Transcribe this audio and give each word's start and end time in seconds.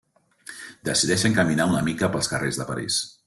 Decideixen 0.89 1.37
caminar 1.37 1.69
una 1.73 1.85
mica 1.91 2.11
pels 2.17 2.33
carrers 2.35 2.61
de 2.63 2.69
París. 2.73 3.01